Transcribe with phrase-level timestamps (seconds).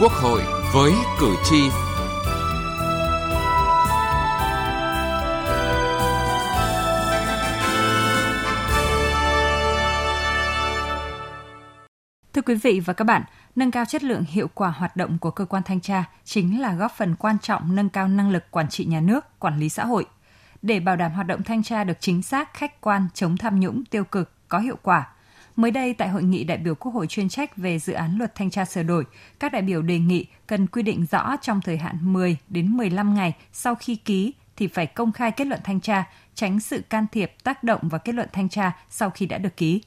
[0.00, 0.42] Quốc hội
[0.74, 1.68] với cử tri.
[12.32, 13.22] Thưa quý vị và các bạn,
[13.56, 16.74] nâng cao chất lượng hiệu quả hoạt động của cơ quan thanh tra chính là
[16.74, 19.84] góp phần quan trọng nâng cao năng lực quản trị nhà nước, quản lý xã
[19.84, 20.06] hội.
[20.62, 23.84] Để bảo đảm hoạt động thanh tra được chính xác, khách quan, chống tham nhũng,
[23.84, 25.08] tiêu cực, có hiệu quả,
[25.58, 28.34] Mới đây tại hội nghị đại biểu Quốc hội chuyên trách về dự án luật
[28.34, 29.04] thanh tra sửa đổi,
[29.40, 33.14] các đại biểu đề nghị cần quy định rõ trong thời hạn 10 đến 15
[33.14, 37.06] ngày sau khi ký thì phải công khai kết luận thanh tra, tránh sự can
[37.12, 39.82] thiệp tác động vào kết luận thanh tra sau khi đã được ký.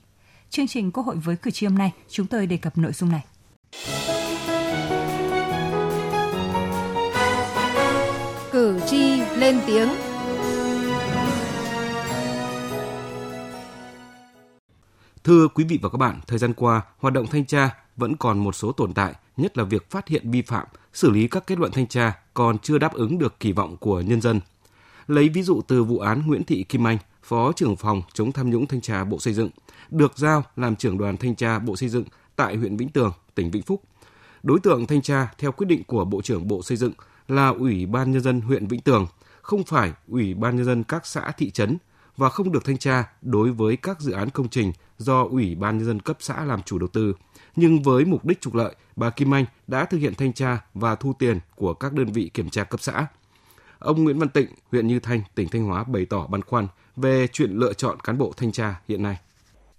[0.49, 3.11] Chương trình Quốc hội với cử tri hôm nay, chúng tôi đề cập nội dung
[3.11, 3.23] này.
[8.51, 9.89] Cử tri lên tiếng
[15.23, 18.39] Thưa quý vị và các bạn, thời gian qua, hoạt động thanh tra vẫn còn
[18.39, 21.59] một số tồn tại, nhất là việc phát hiện vi phạm, xử lý các kết
[21.59, 24.39] luận thanh tra còn chưa đáp ứng được kỳ vọng của nhân dân.
[25.07, 28.49] Lấy ví dụ từ vụ án Nguyễn Thị Kim Anh, Phó trưởng phòng chống tham
[28.49, 29.49] nhũng thanh tra Bộ Xây dựng,
[29.89, 32.03] được giao làm trưởng đoàn thanh tra Bộ Xây dựng
[32.35, 33.83] tại huyện Vĩnh Tường, tỉnh Vĩnh Phúc.
[34.43, 36.93] Đối tượng thanh tra theo quyết định của Bộ trưởng Bộ Xây dựng
[37.27, 39.07] là Ủy ban nhân dân huyện Vĩnh Tường,
[39.41, 41.77] không phải Ủy ban nhân dân các xã thị trấn
[42.17, 45.77] và không được thanh tra đối với các dự án công trình do Ủy ban
[45.77, 47.13] nhân dân cấp xã làm chủ đầu tư.
[47.55, 50.95] Nhưng với mục đích trục lợi, bà Kim Anh đã thực hiện thanh tra và
[50.95, 53.07] thu tiền của các đơn vị kiểm tra cấp xã.
[53.79, 57.27] Ông Nguyễn Văn Tịnh, huyện Như Thanh, tỉnh Thanh Hóa bày tỏ băn khoăn về
[57.31, 59.17] chuyện lựa chọn cán bộ thanh tra hiện nay.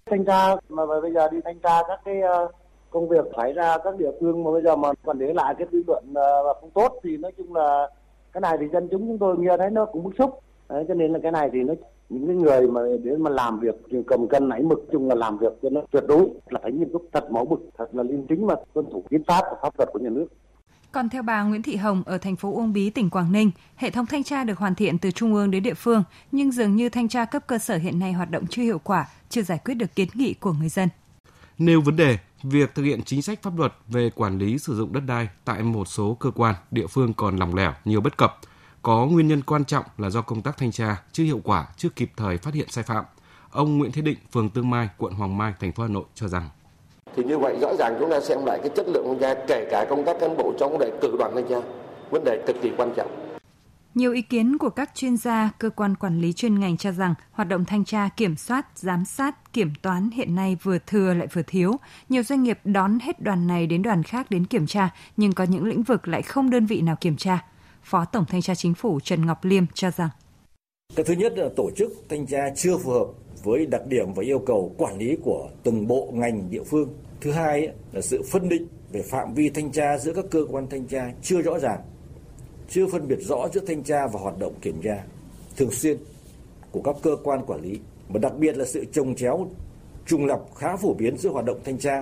[0.05, 2.51] Thanh tra mà bây giờ đi thanh tra các cái ờ,
[2.89, 5.67] công việc xảy ra các địa phương mà bây giờ mà còn để lại cái
[5.71, 7.89] dư luận ờ, không tốt thì nói chung là
[8.33, 10.39] cái này thì dân chúng chúng tôi nghe thấy nó cũng bức xúc.
[10.69, 11.73] Đấy, cho nên là cái này thì nó
[12.09, 13.75] những cái người mà đến mà làm việc
[14.07, 16.89] cầm cân nảy mực chung là làm việc cho nó tuyệt đối là phải nghiêm
[16.93, 19.73] túc thật mẫu mực thật là liêm chính mà tuân thủ hiến pháp và pháp
[19.77, 20.27] luật của nhà nước
[20.93, 23.89] còn theo bà Nguyễn Thị Hồng ở thành phố Uông Bí, tỉnh Quảng Ninh, hệ
[23.89, 26.89] thống thanh tra được hoàn thiện từ trung ương đến địa phương, nhưng dường như
[26.89, 29.73] thanh tra cấp cơ sở hiện nay hoạt động chưa hiệu quả, chưa giải quyết
[29.73, 30.89] được kiến nghị của người dân.
[31.57, 34.93] Nêu vấn đề, việc thực hiện chính sách pháp luật về quản lý sử dụng
[34.93, 38.39] đất đai tại một số cơ quan, địa phương còn lỏng lẻo, nhiều bất cập,
[38.83, 41.89] có nguyên nhân quan trọng là do công tác thanh tra chưa hiệu quả, chưa
[41.89, 43.05] kịp thời phát hiện sai phạm.
[43.51, 46.27] Ông Nguyễn Thế Định, phường Tương Mai, quận Hoàng Mai, thành phố Hà Nội cho
[46.27, 46.49] rằng
[47.15, 49.67] thì như vậy rõ ràng chúng ta xem lại cái chất lượng thanh tra kể
[49.71, 51.55] cả công tác cán bộ trong vấn đề cử đoàn thanh tra
[52.09, 53.23] vấn đề cực kỳ quan trọng
[53.95, 57.13] nhiều ý kiến của các chuyên gia, cơ quan quản lý chuyên ngành cho rằng
[57.31, 61.27] hoạt động thanh tra, kiểm soát, giám sát, kiểm toán hiện nay vừa thừa lại
[61.33, 61.75] vừa thiếu.
[62.09, 65.43] Nhiều doanh nghiệp đón hết đoàn này đến đoàn khác đến kiểm tra, nhưng có
[65.43, 67.39] những lĩnh vực lại không đơn vị nào kiểm tra.
[67.83, 70.09] Phó Tổng Thanh tra Chính phủ Trần Ngọc Liêm cho rằng.
[70.95, 73.07] Cái thứ nhất là tổ chức thanh tra chưa phù hợp
[73.43, 76.93] với đặc điểm và yêu cầu quản lý của từng bộ ngành địa phương.
[77.21, 80.67] Thứ hai là sự phân định về phạm vi thanh tra giữa các cơ quan
[80.69, 81.81] thanh tra chưa rõ ràng,
[82.69, 85.03] chưa phân biệt rõ giữa thanh tra và hoạt động kiểm tra
[85.57, 85.97] thường xuyên
[86.71, 87.79] của các cơ quan quản lý,
[88.09, 89.49] và đặc biệt là sự trồng chéo
[90.05, 92.01] trùng lập khá phổ biến giữa hoạt động thanh tra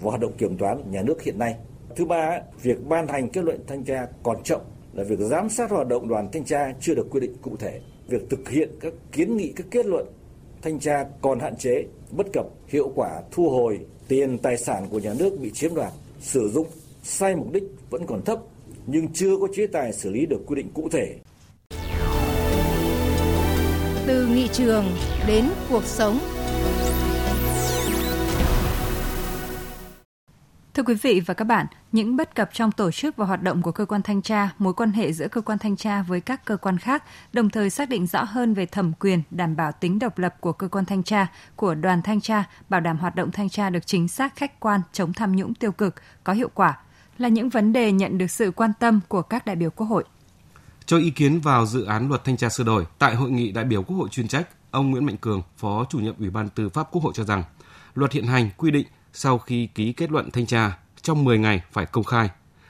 [0.00, 1.56] và hoạt động kiểm toán nhà nước hiện nay.
[1.96, 4.60] Thứ ba, việc ban hành kết luận thanh tra còn chậm
[4.92, 7.80] là việc giám sát hoạt động đoàn thanh tra chưa được quy định cụ thể,
[8.08, 10.06] việc thực hiện các kiến nghị các kết luận
[10.62, 14.98] thanh tra còn hạn chế, bất cập, hiệu quả thu hồi tiền tài sản của
[14.98, 16.66] nhà nước bị chiếm đoạt, sử dụng
[17.02, 18.38] sai mục đích vẫn còn thấp
[18.86, 21.16] nhưng chưa có chế tài xử lý được quy định cụ thể.
[24.06, 24.84] Từ nghị trường
[25.26, 26.18] đến cuộc sống
[30.74, 33.62] Thưa quý vị và các bạn, những bất cập trong tổ chức và hoạt động
[33.62, 36.44] của cơ quan thanh tra, mối quan hệ giữa cơ quan thanh tra với các
[36.44, 39.98] cơ quan khác, đồng thời xác định rõ hơn về thẩm quyền, đảm bảo tính
[39.98, 41.26] độc lập của cơ quan thanh tra,
[41.56, 44.80] của đoàn thanh tra, bảo đảm hoạt động thanh tra được chính xác, khách quan,
[44.92, 45.94] chống tham nhũng tiêu cực,
[46.24, 46.78] có hiệu quả,
[47.18, 50.04] là những vấn đề nhận được sự quan tâm của các đại biểu Quốc hội.
[50.86, 53.64] Cho ý kiến vào dự án luật thanh tra sửa đổi, tại hội nghị đại
[53.64, 56.68] biểu Quốc hội chuyên trách, ông Nguyễn Mạnh Cường, Phó chủ nhiệm Ủy ban Tư
[56.68, 57.42] pháp Quốc hội cho rằng,
[57.94, 61.62] luật hiện hành quy định sau khi ký kết luận thanh tra trong 10 ngày
[61.72, 62.28] phải công khai.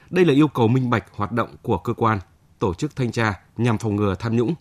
[0.09, 2.19] Đây là yêu cầu minh bạch hoạt động của cơ quan,
[2.59, 4.53] tổ chức thanh tra nhằm phòng ngừa tham nhũng.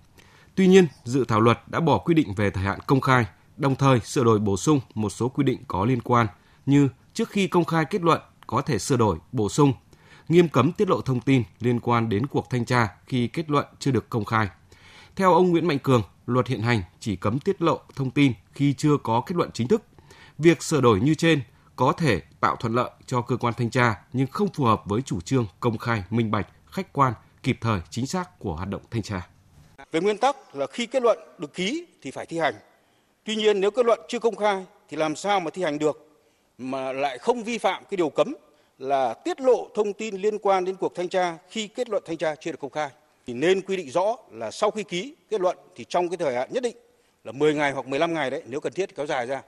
[0.55, 3.77] Tuy nhiên, dự thảo luật đã bỏ quy định về thời hạn công khai, đồng
[3.77, 6.27] thời sửa đổi bổ sung một số quy định có liên quan
[6.67, 9.73] như trước khi công khai kết luận có thể sửa đổi, bổ sung,
[10.29, 13.67] nghiêm cấm tiết lộ thông tin liên quan đến cuộc thanh tra khi kết luận
[13.79, 14.49] chưa được công khai.
[15.17, 18.73] Theo ông Nguyễn Mạnh Cường, luật hiện hành chỉ cấm tiết lộ thông tin khi
[18.73, 19.82] chưa có kết luận chính thức.
[20.38, 21.41] Việc sửa đổi như trên
[21.81, 25.03] có thể tạo thuận lợi cho cơ quan thanh tra nhưng không phù hợp với
[25.03, 27.12] chủ trương công khai, minh bạch, khách quan,
[27.43, 29.29] kịp thời, chính xác của hoạt động thanh tra.
[29.93, 32.55] Về nguyên tắc là khi kết luận được ký thì phải thi hành.
[33.25, 36.09] Tuy nhiên nếu kết luận chưa công khai thì làm sao mà thi hành được
[36.59, 38.35] mà lại không vi phạm cái điều cấm
[38.79, 42.17] là tiết lộ thông tin liên quan đến cuộc thanh tra khi kết luận thanh
[42.17, 42.91] tra chưa được công khai.
[43.27, 46.35] Thì nên quy định rõ là sau khi ký kết luận thì trong cái thời
[46.35, 46.77] hạn nhất định
[47.25, 49.43] là 10 ngày hoặc 15 ngày đấy, nếu cần thiết kéo dài ra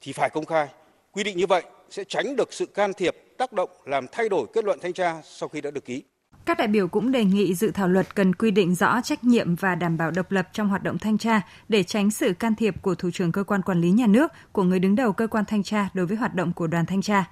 [0.00, 0.68] thì phải công khai.
[1.14, 4.46] Quy định như vậy sẽ tránh được sự can thiệp, tác động làm thay đổi
[4.52, 6.02] kết luận thanh tra sau khi đã được ký.
[6.44, 9.54] Các đại biểu cũng đề nghị dự thảo luật cần quy định rõ trách nhiệm
[9.54, 12.74] và đảm bảo độc lập trong hoạt động thanh tra để tránh sự can thiệp
[12.82, 15.44] của thủ trưởng cơ quan quản lý nhà nước, của người đứng đầu cơ quan
[15.44, 17.24] thanh tra đối với hoạt động của đoàn thanh tra.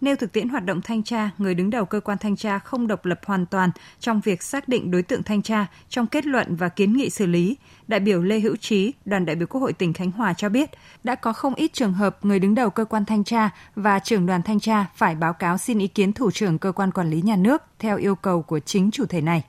[0.00, 2.86] Nêu thực tiễn hoạt động thanh tra, người đứng đầu cơ quan thanh tra không
[2.86, 6.56] độc lập hoàn toàn trong việc xác định đối tượng thanh tra trong kết luận
[6.56, 7.56] và kiến nghị xử lý.
[7.88, 10.70] Đại biểu Lê Hữu Trí, đoàn đại biểu Quốc hội tỉnh Khánh Hòa cho biết,
[11.04, 14.26] đã có không ít trường hợp người đứng đầu cơ quan thanh tra và trưởng
[14.26, 17.22] đoàn thanh tra phải báo cáo xin ý kiến thủ trưởng cơ quan quản lý
[17.22, 19.44] nhà nước theo yêu cầu của chính chủ thể này.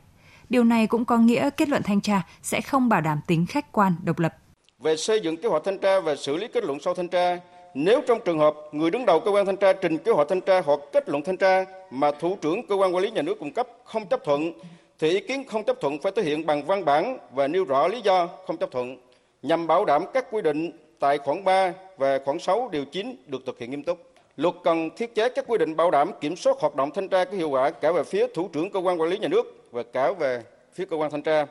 [0.49, 3.71] Điều này cũng có nghĩa kết luận thanh tra sẽ không bảo đảm tính khách
[3.71, 4.35] quan, độc lập.
[4.79, 7.37] Về xây dựng kế hoạch thanh tra và xử lý kết luận sau thanh tra,
[7.73, 10.41] nếu trong trường hợp người đứng đầu cơ quan thanh tra trình kế hoạch thanh
[10.41, 13.39] tra hoặc kết luận thanh tra mà thủ trưởng cơ quan quản lý nhà nước
[13.39, 14.53] cung cấp không chấp thuận
[14.99, 17.87] thì ý kiến không chấp thuận phải thể hiện bằng văn bản và nêu rõ
[17.87, 18.97] lý do không chấp thuận
[19.41, 23.41] nhằm bảo đảm các quy định tại khoản 3 và khoản 6 điều 9 được
[23.45, 24.11] thực hiện nghiêm túc.
[24.37, 27.25] Luật cần thiết chế các quy định bảo đảm kiểm soát hoạt động thanh tra
[27.25, 29.83] có hiệu quả cả về phía thủ trưởng cơ quan quản lý nhà nước và
[29.93, 30.43] cả về
[30.73, 31.45] phía cơ quan thanh tra.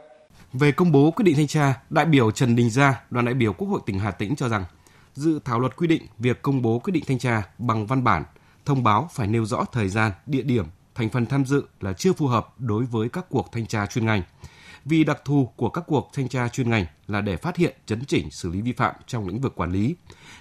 [0.52, 3.52] Về công bố quyết định thanh tra, đại biểu Trần Đình Gia, đoàn đại biểu
[3.52, 4.64] Quốc hội tỉnh Hà Tĩnh cho rằng
[5.18, 8.24] dự thảo luật quy định việc công bố quyết định thanh tra bằng văn bản,
[8.64, 12.12] thông báo phải nêu rõ thời gian, địa điểm, thành phần tham dự là chưa
[12.12, 14.22] phù hợp đối với các cuộc thanh tra chuyên ngành.
[14.84, 18.04] Vì đặc thù của các cuộc thanh tra chuyên ngành là để phát hiện, chấn
[18.04, 19.96] chỉnh, xử lý vi phạm trong lĩnh vực quản lý.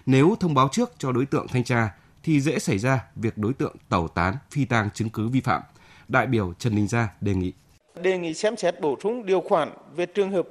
[0.05, 1.89] Nếu thông báo trước cho đối tượng thanh tra
[2.23, 5.61] thì dễ xảy ra việc đối tượng tẩu tán, phi tang chứng cứ vi phạm.
[6.07, 7.53] Đại biểu Trần Đình Gia đề nghị.
[8.01, 10.47] Đề nghị xem xét bổ sung điều khoản về trường hợp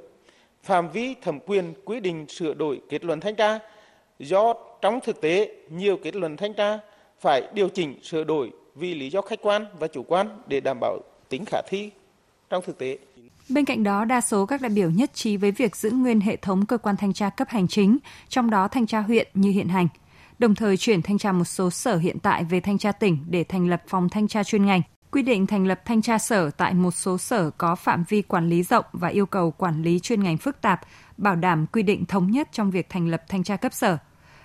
[0.63, 3.59] phạm vi thẩm quyền quy định sửa đổi kết luận thanh tra
[4.19, 6.79] do trong thực tế nhiều kết luận thanh tra
[7.19, 10.77] phải điều chỉnh sửa đổi vì lý do khách quan và chủ quan để đảm
[10.81, 10.99] bảo
[11.29, 11.91] tính khả thi
[12.49, 12.97] trong thực tế.
[13.49, 16.35] Bên cạnh đó, đa số các đại biểu nhất trí với việc giữ nguyên hệ
[16.35, 17.97] thống cơ quan thanh tra cấp hành chính,
[18.29, 19.87] trong đó thanh tra huyện như hiện hành,
[20.39, 23.43] đồng thời chuyển thanh tra một số sở hiện tại về thanh tra tỉnh để
[23.43, 24.81] thành lập phòng thanh tra chuyên ngành.
[25.11, 28.49] Quy định thành lập thanh tra sở tại một số sở có phạm vi quản
[28.49, 30.81] lý rộng và yêu cầu quản lý chuyên ngành phức tạp,
[31.17, 33.97] bảo đảm quy định thống nhất trong việc thành lập thanh tra cấp sở.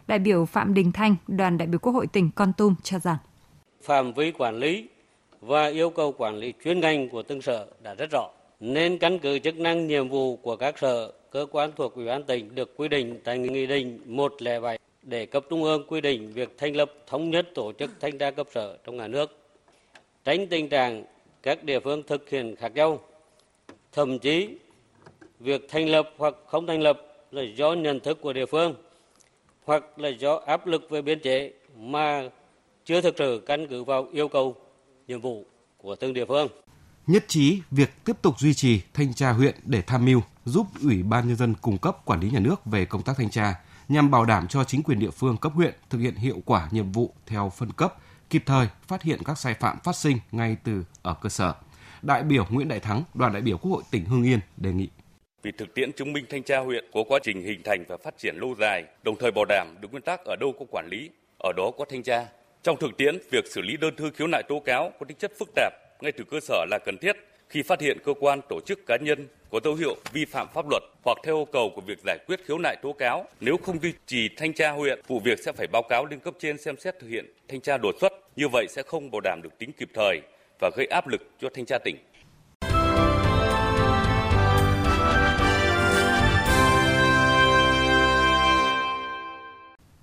[0.07, 3.17] Đại biểu Phạm Đình Thanh, đoàn đại biểu Quốc hội tỉnh Con Tum cho rằng
[3.83, 4.89] phạm vi quản lý
[5.41, 8.29] và yêu cầu quản lý chuyên ngành của từng sở đã rất rõ,
[8.61, 12.23] nên căn cứ chức năng nhiệm vụ của các sở, cơ quan thuộc Ủy ban
[12.23, 16.59] tỉnh được quy định tại Nghị định 107 để cấp trung ương quy định việc
[16.59, 19.42] thành lập thống nhất tổ chức thanh tra cấp sở trong cả nước,
[20.25, 21.05] tránh tình trạng
[21.43, 23.01] các địa phương thực hiện khác nhau.
[23.93, 24.49] Thậm chí,
[25.41, 28.75] việc thành lập hoặc không thành lập là do nhận thức của địa phương
[29.65, 32.29] hoặc là do áp lực về biên chế mà
[32.85, 34.57] chưa thực sự căn cứ vào yêu cầu
[35.09, 35.47] nhiệm vụ
[35.77, 36.49] của từng địa phương.
[37.07, 41.03] Nhất trí việc tiếp tục duy trì thanh tra huyện để tham mưu giúp Ủy
[41.03, 43.55] ban nhân dân cung cấp quản lý nhà nước về công tác thanh tra
[43.89, 46.93] nhằm bảo đảm cho chính quyền địa phương cấp huyện thực hiện hiệu quả nhiệm
[46.93, 47.95] vụ theo phân cấp,
[48.33, 51.55] kịp thời phát hiện các sai phạm phát sinh ngay từ ở cơ sở.
[52.03, 54.89] Đại biểu Nguyễn Đại Thắng, đoàn đại biểu Quốc hội tỉnh Hưng Yên đề nghị
[55.43, 58.19] vì thực tiễn chứng minh thanh tra huyện có quá trình hình thành và phát
[58.19, 61.11] triển lâu dài, đồng thời bảo đảm được nguyên tắc ở đâu có quản lý,
[61.39, 62.27] ở đó có thanh tra.
[62.63, 65.33] Trong thực tiễn, việc xử lý đơn thư khiếu nại tố cáo có tính chất
[65.39, 67.17] phức tạp ngay từ cơ sở là cần thiết
[67.53, 70.65] khi phát hiện cơ quan, tổ chức cá nhân có dấu hiệu vi phạm pháp
[70.71, 73.25] luật hoặc theo yêu cầu của việc giải quyết khiếu nại tố cáo.
[73.41, 76.35] Nếu không duy trì thanh tra huyện, vụ việc sẽ phải báo cáo lên cấp
[76.39, 78.13] trên xem xét thực hiện thanh tra đột xuất.
[78.37, 80.21] Như vậy sẽ không bảo đảm được tính kịp thời
[80.61, 81.97] và gây áp lực cho thanh tra tỉnh.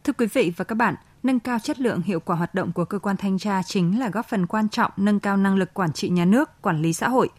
[0.03, 2.86] Thưa quý vị và các bạn, nâng cao chất lượng hiệu quả hoạt động của
[2.86, 5.94] cơ quan thanh tra chính là góp phần quan trọng nâng cao năng lực quản
[5.94, 7.29] trị nhà nước, quản lý xã hội.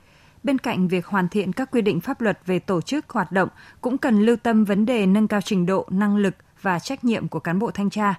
[0.42, 3.48] Bên cạnh việc hoàn thiện các quy định pháp luật về tổ chức hoạt động,
[3.80, 7.28] cũng cần lưu tâm vấn đề nâng cao trình độ, năng lực và trách nhiệm
[7.28, 8.14] của cán bộ thanh tra.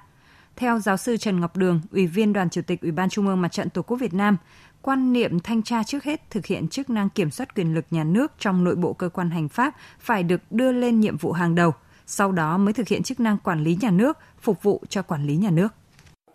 [0.56, 3.42] Theo giáo sư Trần Ngọc Đường, Ủy viên Đoàn Chủ tịch Ủy ban Trung ương
[3.42, 4.38] Mặt trận Tổ quốc Việt Nam,
[4.82, 8.04] quan niệm thanh tra trước hết thực hiện chức năng kiểm soát quyền lực nhà
[8.04, 11.56] nước trong nội bộ cơ quan hành pháp phải được đưa lên nhiệm vụ hàng
[11.56, 11.74] đầu–
[12.12, 15.28] sau đó mới thực hiện chức năng quản lý nhà nước, phục vụ cho quản
[15.28, 15.68] lý nhà nước.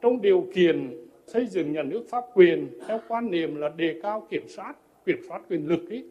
[0.02, 4.26] Trong điều kiện xây dựng nhà nước pháp quyền theo quan niệm là đề cao
[4.30, 6.04] kiểm soát, kiểm soát quyền lực ấy,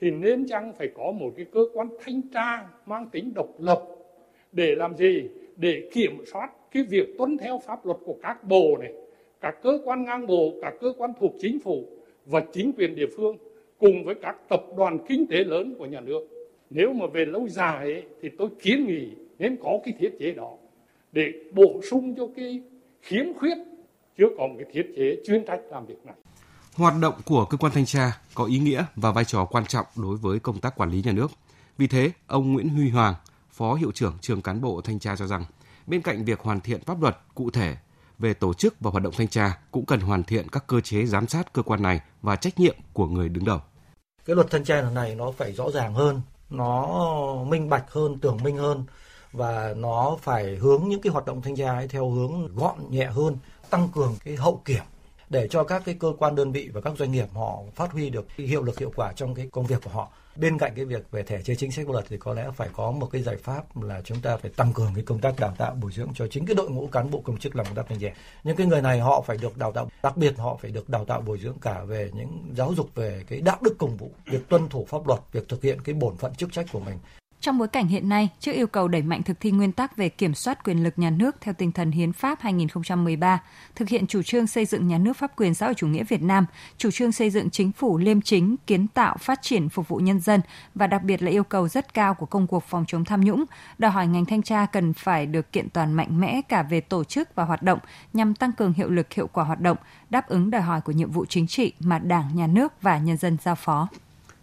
[0.00, 3.82] thì nên chăng phải có một cái cơ quan thanh tra mang tính độc lập
[4.52, 5.28] để làm gì?
[5.56, 8.92] Để kiểm soát cái việc tuân theo pháp luật của các bộ này,
[9.40, 11.84] các cơ quan ngang bộ, các cơ quan thuộc chính phủ
[12.26, 13.36] và chính quyền địa phương
[13.78, 16.28] cùng với các tập đoàn kinh tế lớn của nhà nước
[16.70, 19.08] nếu mà về lâu dài ấy, thì tôi kiến nghị
[19.38, 20.56] nên có cái thiết chế đó
[21.12, 22.60] để bổ sung cho cái
[23.02, 23.56] khiếm khuyết
[24.18, 26.14] chưa có một cái thiết chế chuyên trách làm việc này.
[26.76, 29.86] Hoạt động của cơ quan thanh tra có ý nghĩa và vai trò quan trọng
[29.96, 31.30] đối với công tác quản lý nhà nước.
[31.78, 33.14] Vì thế, ông Nguyễn Huy Hoàng,
[33.50, 35.44] Phó Hiệu trưởng Trường Cán bộ Thanh tra cho rằng,
[35.86, 37.76] bên cạnh việc hoàn thiện pháp luật cụ thể
[38.18, 41.06] về tổ chức và hoạt động thanh tra, cũng cần hoàn thiện các cơ chế
[41.06, 43.60] giám sát cơ quan này và trách nhiệm của người đứng đầu.
[44.24, 46.86] Cái luật thanh tra lần này nó phải rõ ràng hơn, nó
[47.48, 48.84] minh bạch hơn, tưởng minh hơn
[49.32, 53.06] và nó phải hướng những cái hoạt động thanh tra ấy theo hướng gọn nhẹ
[53.06, 53.36] hơn,
[53.70, 54.82] tăng cường cái hậu kiểm
[55.32, 58.10] để cho các cái cơ quan đơn vị và các doanh nghiệp họ phát huy
[58.10, 60.08] được hiệu lực hiệu quả trong cái công việc của họ.
[60.36, 62.90] Bên cạnh cái việc về thể chế chính sách luật thì có lẽ phải có
[62.90, 65.74] một cái giải pháp là chúng ta phải tăng cường cái công tác đào tạo
[65.74, 67.98] bồi dưỡng cho chính cái đội ngũ cán bộ công chức làm công tác này
[68.00, 68.08] tra.
[68.44, 71.04] Những cái người này họ phải được đào tạo, đặc biệt họ phải được đào
[71.04, 74.48] tạo bồi dưỡng cả về những giáo dục về cái đạo đức công vụ, việc
[74.48, 76.98] tuân thủ pháp luật, việc thực hiện cái bổn phận chức trách của mình.
[77.42, 80.08] Trong bối cảnh hiện nay, trước yêu cầu đẩy mạnh thực thi nguyên tắc về
[80.08, 83.42] kiểm soát quyền lực nhà nước theo tinh thần Hiến pháp 2013,
[83.74, 86.22] thực hiện chủ trương xây dựng nhà nước pháp quyền xã hội chủ nghĩa Việt
[86.22, 86.46] Nam,
[86.78, 90.20] chủ trương xây dựng chính phủ liêm chính, kiến tạo, phát triển phục vụ nhân
[90.20, 90.40] dân
[90.74, 93.44] và đặc biệt là yêu cầu rất cao của công cuộc phòng chống tham nhũng,
[93.78, 97.04] đòi hỏi ngành thanh tra cần phải được kiện toàn mạnh mẽ cả về tổ
[97.04, 97.78] chức và hoạt động
[98.12, 99.76] nhằm tăng cường hiệu lực hiệu quả hoạt động,
[100.10, 103.16] đáp ứng đòi hỏi của nhiệm vụ chính trị mà Đảng, Nhà nước và nhân
[103.16, 103.88] dân giao phó.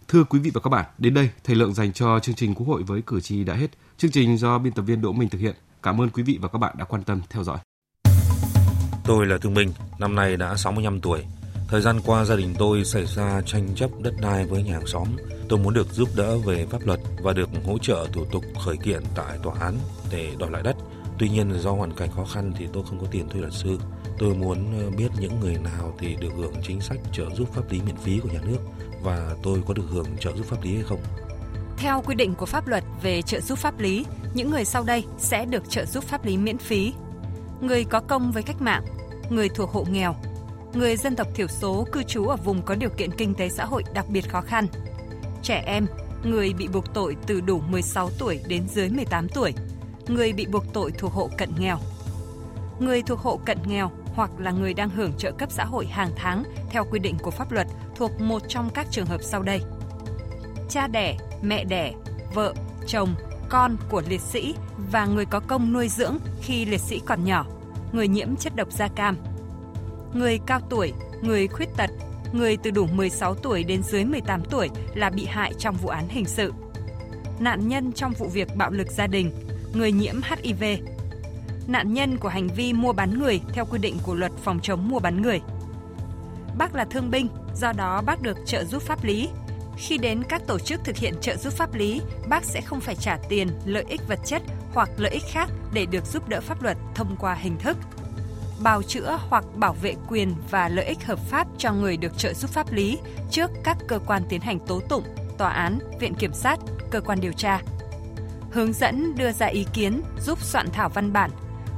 [0.09, 2.67] Thưa quý vị và các bạn, đến đây thời lượng dành cho chương trình Quốc
[2.67, 3.67] hội với cử tri đã hết.
[3.97, 5.55] Chương trình do biên tập viên Đỗ Minh thực hiện.
[5.83, 7.57] Cảm ơn quý vị và các bạn đã quan tâm theo dõi.
[9.05, 11.25] Tôi là Thương Minh, năm nay đã 65 tuổi.
[11.67, 14.87] Thời gian qua gia đình tôi xảy ra tranh chấp đất đai với nhà hàng
[14.87, 15.07] xóm.
[15.49, 18.77] Tôi muốn được giúp đỡ về pháp luật và được hỗ trợ thủ tục khởi
[18.77, 19.77] kiện tại tòa án
[20.11, 20.75] để đòi lại đất.
[21.19, 23.79] Tuy nhiên do hoàn cảnh khó khăn thì tôi không có tiền thuê luật sư.
[24.19, 27.71] Tôi muốn ờ, biết những người nào thì được hưởng chính sách trợ giúp pháp
[27.71, 28.57] lý miễn phí của nhà nước
[29.03, 30.99] và tôi có được hưởng trợ giúp pháp lý hay không?
[31.77, 35.03] Theo quy định của pháp luật về trợ giúp pháp lý, những người sau đây
[35.17, 36.93] sẽ được trợ giúp pháp lý miễn phí.
[37.61, 38.83] Người có công với cách mạng,
[39.29, 40.15] người thuộc hộ nghèo,
[40.73, 43.65] người dân tộc thiểu số cư trú ở vùng có điều kiện kinh tế xã
[43.65, 44.67] hội đặc biệt khó khăn,
[45.43, 45.87] trẻ em,
[46.23, 49.53] người bị buộc tội từ đủ 16 tuổi đến dưới 18 tuổi,
[50.07, 51.77] người bị buộc tội thuộc hộ cận nghèo.
[52.79, 56.11] Người thuộc hộ cận nghèo hoặc là người đang hưởng trợ cấp xã hội hàng
[56.15, 57.67] tháng theo quy định của pháp luật
[57.99, 59.61] thuộc một trong các trường hợp sau đây.
[60.69, 61.93] Cha đẻ, mẹ đẻ,
[62.33, 62.53] vợ,
[62.87, 63.15] chồng,
[63.49, 64.55] con của liệt sĩ
[64.91, 67.45] và người có công nuôi dưỡng khi liệt sĩ còn nhỏ,
[67.91, 69.17] người nhiễm chất độc da cam.
[70.13, 71.89] Người cao tuổi, người khuyết tật,
[72.33, 76.07] người từ đủ 16 tuổi đến dưới 18 tuổi là bị hại trong vụ án
[76.09, 76.53] hình sự.
[77.39, 79.31] Nạn nhân trong vụ việc bạo lực gia đình,
[79.73, 80.63] người nhiễm HIV,
[81.67, 84.89] nạn nhân của hành vi mua bán người theo quy định của luật phòng chống
[84.89, 85.41] mua bán người.
[86.57, 87.27] Bác là thương binh,
[87.59, 89.29] do đó bác được trợ giúp pháp lý.
[89.77, 92.95] Khi đến các tổ chức thực hiện trợ giúp pháp lý, bác sẽ không phải
[92.95, 94.41] trả tiền, lợi ích vật chất
[94.73, 97.77] hoặc lợi ích khác để được giúp đỡ pháp luật thông qua hình thức
[98.63, 102.33] bào chữa hoặc bảo vệ quyền và lợi ích hợp pháp cho người được trợ
[102.33, 102.97] giúp pháp lý
[103.31, 105.03] trước các cơ quan tiến hành tố tụng,
[105.37, 106.59] tòa án, viện kiểm sát,
[106.91, 107.61] cơ quan điều tra.
[108.51, 111.31] Hướng dẫn đưa ra ý kiến giúp soạn thảo văn bản,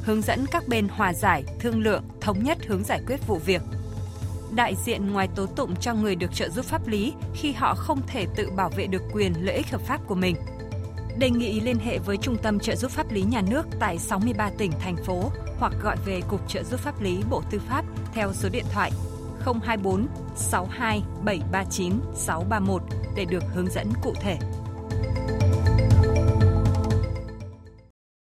[0.03, 3.61] hướng dẫn các bên hòa giải, thương lượng, thống nhất hướng giải quyết vụ việc.
[4.55, 8.01] Đại diện ngoài tố tụng cho người được trợ giúp pháp lý khi họ không
[8.07, 10.35] thể tự bảo vệ được quyền lợi ích hợp pháp của mình.
[11.17, 14.49] Đề nghị liên hệ với Trung tâm trợ giúp pháp lý nhà nước tại 63
[14.57, 18.33] tỉnh, thành phố hoặc gọi về Cục trợ giúp pháp lý Bộ Tư pháp theo
[18.33, 18.91] số điện thoại
[19.45, 22.81] 024 62 739 631
[23.15, 24.37] để được hướng dẫn cụ thể.